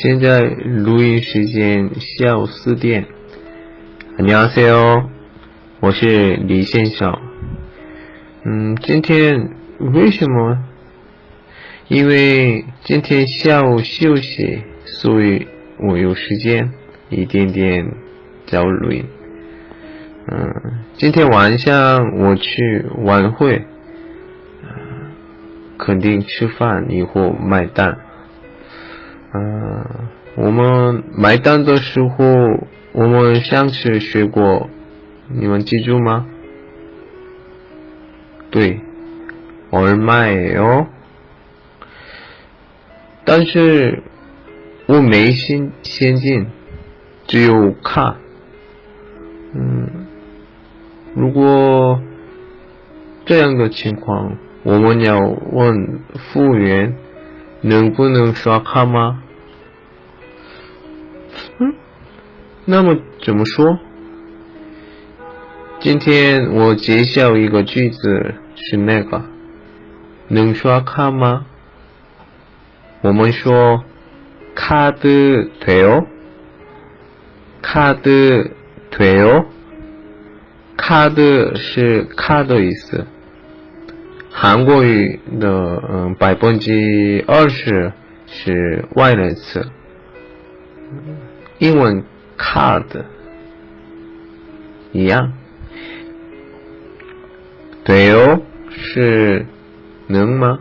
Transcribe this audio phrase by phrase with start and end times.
[0.00, 3.04] 现在录音时间下午四点，
[4.16, 5.10] 你好，C O，
[5.80, 7.18] 我是李先生。
[8.44, 10.64] 嗯，今天为什么？
[11.88, 15.48] 因为今天下午休息，所以
[15.80, 16.70] 我有时间
[17.08, 17.84] 一点点
[18.46, 19.04] 找录音。
[20.28, 23.64] 嗯，今天晚上我去晚会，
[25.76, 27.98] 肯定吃饭以后买单。
[29.33, 29.85] 嗯，
[30.35, 32.25] 我们买单的时候，
[32.91, 34.69] 我们上次学过，
[35.27, 36.27] 你们记住吗？
[38.51, 38.79] 对，
[39.71, 40.85] 얼마예 요？
[43.25, 44.03] 但是
[44.85, 46.45] 我没现现金，
[47.25, 48.17] 只有卡。
[49.55, 49.89] 嗯，
[51.15, 51.99] 如果
[53.25, 56.95] 这样的情况，我们要问服务员。
[57.61, 59.23] 能不能刷卡吗？
[61.59, 61.73] 嗯，
[62.65, 63.79] 那么怎么说？
[65.79, 69.21] 今天我介绍一个句子是那个，
[70.27, 71.45] 能刷卡吗？
[73.01, 73.83] 我们说
[74.55, 74.99] 卡的
[75.59, 76.05] 돼 요？
[77.61, 78.51] 卡的
[78.91, 79.45] 돼 요？
[80.77, 83.05] 卡的是卡的意思。
[84.40, 87.92] 韩国语的嗯百分之二十
[88.28, 89.66] 是外来词，
[91.58, 92.04] 英文
[92.38, 92.84] card
[94.92, 95.32] 一样，
[97.82, 99.44] 对哦，是
[100.06, 100.60] 能吗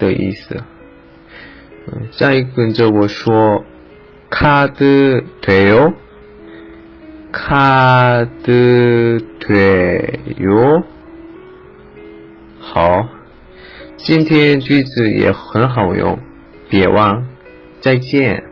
[0.00, 0.56] 的意思。
[2.10, 3.64] 再跟着我说，
[4.28, 5.94] 卡的对哦，
[7.30, 10.82] 卡的对哟。
[12.78, 13.08] 好，
[13.96, 16.16] 今天句子也很好用，
[16.70, 17.26] 别忘，
[17.80, 18.44] 再见。